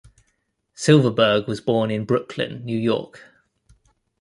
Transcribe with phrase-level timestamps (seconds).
[0.73, 3.21] Silverberg was born in Brooklyn, New York.